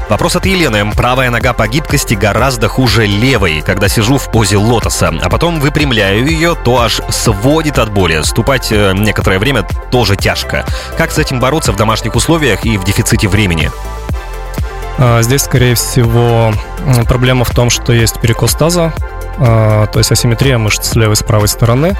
Вопрос 0.08 0.36
от 0.36 0.46
Елены. 0.46 0.90
Правая 0.92 1.30
нога 1.30 1.52
по 1.52 1.66
гибкости 1.66 2.14
гораздо 2.14 2.68
хуже 2.68 3.06
левой, 3.06 3.60
когда 3.60 3.88
сижу 3.88 4.18
в 4.18 4.30
позе 4.30 4.56
лотоса, 4.56 5.12
а 5.20 5.28
потом 5.28 5.60
выпрямляю 5.60 6.26
ее, 6.26 6.54
то 6.54 6.80
аж 6.80 7.00
сводит 7.10 7.78
от 7.78 7.92
боли. 7.92 8.22
Ступать 8.22 8.70
некоторое 8.70 9.38
время 9.38 9.66
тоже 9.90 10.16
тяжко. 10.16 10.64
Как 10.96 11.10
с 11.10 11.18
этим 11.18 11.40
бороться 11.40 11.72
в 11.72 11.76
домашних 11.76 12.14
условиях 12.14 12.64
и 12.64 12.78
в 12.78 12.84
дефиците 12.84 13.28
времени? 13.28 13.70
А, 14.98 15.22
здесь, 15.22 15.42
скорее 15.42 15.74
всего, 15.74 16.52
проблема 17.06 17.44
в 17.44 17.50
том, 17.50 17.70
что 17.70 17.92
есть 17.92 18.20
перекос 18.20 18.54
таза, 18.54 18.92
а, 19.38 19.86
то 19.86 19.98
есть 19.98 20.10
асимметрия 20.10 20.58
мышц 20.58 20.88
с 20.88 20.94
левой 20.94 21.14
и 21.14 21.16
с 21.16 21.22
правой 21.22 21.48
стороны. 21.48 21.96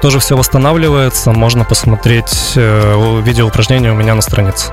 Тоже 0.00 0.18
все 0.18 0.36
восстанавливается, 0.36 1.32
можно 1.32 1.64
посмотреть 1.64 2.52
э, 2.54 3.20
видео 3.22 3.46
упражнения 3.46 3.90
у 3.90 3.96
меня 3.96 4.14
на 4.14 4.22
странице. 4.22 4.72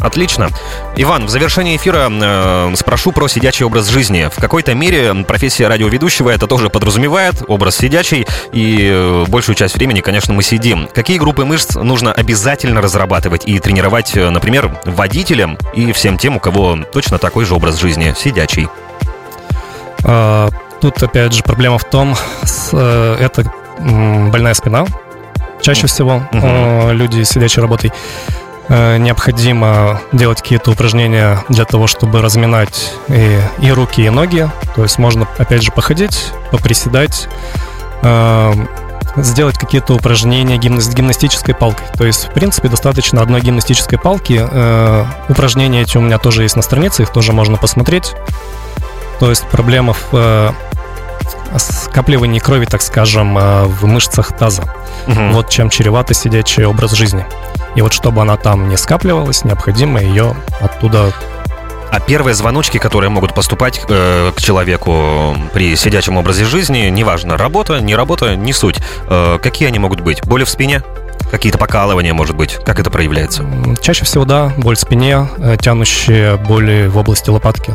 Отлично. 0.00 0.48
Иван, 0.96 1.26
в 1.26 1.28
завершении 1.28 1.76
эфира 1.76 2.08
э, 2.10 2.72
спрошу 2.76 3.12
про 3.12 3.28
сидячий 3.28 3.66
образ 3.66 3.88
жизни. 3.88 4.28
В 4.34 4.40
какой-то 4.40 4.74
мере 4.74 5.14
профессия 5.24 5.68
радиоведущего 5.68 6.30
это 6.30 6.46
тоже 6.46 6.70
подразумевает, 6.70 7.42
образ 7.48 7.76
сидячий, 7.76 8.26
и 8.52 8.88
э, 8.90 9.24
большую 9.28 9.56
часть 9.56 9.76
времени, 9.76 10.00
конечно, 10.00 10.32
мы 10.32 10.42
сидим. 10.42 10.88
Какие 10.94 11.18
группы 11.18 11.44
мышц 11.44 11.76
нужно 11.76 12.12
обязательно 12.12 12.80
разрабатывать 12.80 13.46
и 13.46 13.58
тренировать, 13.58 14.16
э, 14.16 14.30
например, 14.30 14.74
водителям 14.84 15.58
и 15.74 15.92
всем 15.92 16.16
тем, 16.16 16.36
у 16.36 16.40
кого 16.40 16.78
точно 16.92 17.18
такой 17.18 17.44
же 17.44 17.54
образ 17.54 17.78
жизни, 17.78 18.14
сидячий? 18.16 18.68
А, 20.04 20.48
тут, 20.80 21.02
опять 21.02 21.34
же, 21.34 21.42
проблема 21.42 21.78
в 21.78 21.84
том, 21.84 22.16
с, 22.42 22.70
э, 22.72 23.16
это 23.20 23.52
больная 23.78 24.54
спина. 24.54 24.86
Чаще 25.60 25.86
всего 25.86 26.22
uh 26.32 26.94
люди 26.94 27.22
сидячей 27.22 27.60
работой. 27.60 27.92
Э, 28.72 28.98
необходимо 28.98 30.00
делать 30.12 30.42
какие-то 30.42 30.70
упражнения 30.70 31.44
для 31.48 31.64
того, 31.64 31.88
чтобы 31.88 32.22
разминать 32.22 32.94
и, 33.08 33.40
и 33.58 33.72
руки, 33.72 34.02
и 34.02 34.10
ноги. 34.10 34.48
То 34.76 34.84
есть 34.84 34.96
можно, 34.96 35.26
опять 35.38 35.64
же, 35.64 35.72
походить, 35.72 36.28
поприседать, 36.52 37.28
э, 38.02 38.52
сделать 39.16 39.58
какие-то 39.58 39.94
упражнения 39.94 40.56
гимна- 40.56 40.80
с 40.80 40.88
гимнастической 40.94 41.52
палкой. 41.52 41.84
То 41.98 42.06
есть, 42.06 42.28
в 42.28 42.32
принципе, 42.32 42.68
достаточно 42.68 43.20
одной 43.20 43.40
гимнастической 43.40 43.98
палки. 43.98 44.40
Э, 44.40 45.04
упражнения 45.28 45.82
эти 45.82 45.96
у 45.98 46.00
меня 46.00 46.18
тоже 46.18 46.44
есть 46.44 46.54
на 46.54 46.62
странице, 46.62 47.02
их 47.02 47.10
тоже 47.10 47.32
можно 47.32 47.56
посмотреть. 47.56 48.12
То 49.18 49.30
есть 49.30 49.48
проблема 49.48 49.94
в 49.94 50.06
э, 50.12 50.52
скапливании 51.56 52.38
крови, 52.38 52.66
так 52.66 52.82
скажем, 52.82 53.36
э, 53.36 53.64
в 53.64 53.84
мышцах 53.86 54.36
таза. 54.38 54.62
Угу. 55.08 55.32
Вот 55.32 55.48
чем 55.48 55.70
чревато 55.70 56.14
сидячий 56.14 56.64
образ 56.64 56.92
жизни. 56.92 57.26
И 57.74 57.82
вот 57.82 57.92
чтобы 57.92 58.22
она 58.22 58.36
там 58.36 58.68
не 58.68 58.76
скапливалась, 58.76 59.44
необходимо 59.44 60.00
ее 60.00 60.34
оттуда 60.60 61.12
а 61.90 61.98
первые 61.98 62.34
звоночки, 62.34 62.78
которые 62.78 63.10
могут 63.10 63.34
поступать 63.34 63.80
э, 63.88 64.32
к 64.34 64.40
человеку 64.40 65.36
при 65.52 65.74
сидячем 65.74 66.16
образе 66.16 66.44
жизни, 66.44 66.88
неважно, 66.88 67.36
работа, 67.36 67.80
не 67.80 67.96
работа, 67.96 68.36
не 68.36 68.52
суть. 68.52 68.76
Э, 69.08 69.38
какие 69.42 69.66
они 69.66 69.80
могут 69.80 70.00
быть? 70.00 70.24
Боли 70.24 70.44
в 70.44 70.48
спине? 70.48 70.82
Какие-то 71.30 71.58
покалывания, 71.58 72.14
может 72.14 72.36
быть? 72.36 72.54
Как 72.64 72.78
это 72.78 72.90
проявляется? 72.90 73.44
Чаще 73.80 74.04
всего, 74.04 74.24
да, 74.24 74.52
боль 74.56 74.76
в 74.76 74.80
спине, 74.80 75.28
э, 75.38 75.56
тянущие 75.60 76.36
боли 76.36 76.86
в 76.86 76.96
области 76.96 77.28
лопатки. 77.28 77.74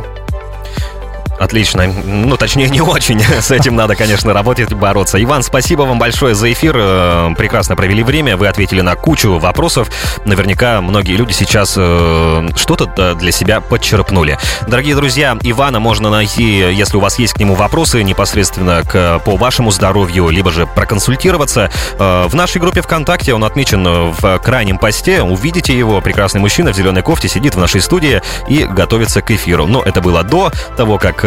Отлично. 1.40 1.88
Ну, 1.88 2.38
точнее, 2.38 2.70
не 2.70 2.82
очень. 2.82 3.20
С 3.42 3.52
этим 3.52 3.76
надо, 3.76 3.96
конечно, 3.96 4.34
работать, 4.34 4.74
бороться. 4.74 5.22
Иван, 5.22 5.44
спасибо 5.44 5.82
вам 5.82 6.00
большое 6.00 6.34
за 6.34 6.52
эфир. 6.52 6.76
Э, 6.78 7.34
прекрасно 7.38 7.76
провели 7.76 8.04
время. 8.04 8.38
Вы 8.38 8.48
ответили 8.48 8.82
на 8.82 8.96
кучу 8.96 9.38
вопросов. 9.38 9.90
Наверняка 10.24 10.82
многие 10.82 11.14
люди 11.14 11.34
сейчас 11.34 11.76
э, 11.78 12.50
что-то 12.56 13.16
для 13.16 13.32
себя 13.32 13.60
подчерпнули. 13.60 14.40
Дорогие 14.68 14.96
друзья, 14.96 15.38
Ивана 15.42 15.80
можно 15.80 16.10
найти, 16.10 16.44
если 16.44 16.96
у 16.96 17.02
вас 17.02 17.20
есть 17.20 17.34
к 17.34 17.38
нему 17.38 17.56
вопросы 17.56 18.02
непосредственно 18.04 18.84
к, 18.84 19.20
по 19.20 19.36
вашему 19.36 19.72
здоровью, 19.72 20.30
либо 20.30 20.52
же 20.52 20.66
проконсультироваться. 20.68 21.70
Э, 22.00 22.28
в 22.28 22.36
нашей 22.36 22.62
группе 22.62 22.82
ВКонтакте 22.82 23.34
он 23.34 23.44
отмечен 23.44 24.12
в 24.12 24.40
крайнем 24.40 24.78
посте. 24.78 25.22
Увидите 25.22 25.78
его. 25.78 26.00
Прекрасный 26.00 26.40
мужчина 26.40 26.72
в 26.72 26.76
зеленой 26.78 27.02
кофте 27.02 27.28
сидит 27.28 27.56
в 27.56 27.60
нашей 27.60 27.82
студии 27.82 28.22
и 28.48 28.64
готовится 28.64 29.22
к 29.22 29.32
эфиру. 29.32 29.68
Но 29.68 29.82
это 29.82 30.02
было 30.02 30.24
до 30.24 30.52
того, 30.78 30.98
как 30.98 31.25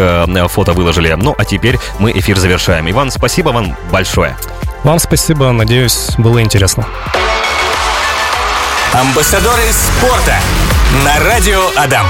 фото 0.49 0.73
выложили. 0.73 1.13
Ну, 1.13 1.35
а 1.37 1.45
теперь 1.45 1.79
мы 1.99 2.13
эфир 2.13 2.39
завершаем. 2.39 2.91
Иван, 2.91 3.11
спасибо 3.11 3.51
вам 3.51 3.77
большое. 3.91 4.37
Вам 4.85 4.99
спасибо, 4.99 5.51
надеюсь, 5.53 6.11
было 6.19 6.43
интересно. 6.43 6.87
Амбассадоры 8.93 9.63
спорта 9.71 10.39
на 11.05 11.19
радио 11.25 11.61
Адам. 11.77 12.07